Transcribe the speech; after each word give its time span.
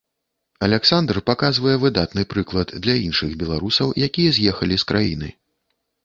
Аляксандр 0.67 1.17
паказвае 1.27 1.75
выдатны 1.83 2.23
прыклад 2.31 2.73
для 2.85 2.95
іншых 3.07 3.35
беларусаў, 3.41 3.91
якія 4.07 4.31
з'ехалі 4.39 4.79
з 4.85 4.89
краіны. 4.93 5.29